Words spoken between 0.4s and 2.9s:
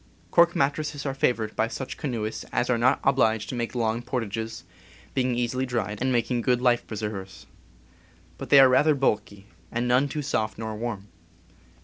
mattresses are favored by such canoe ists as are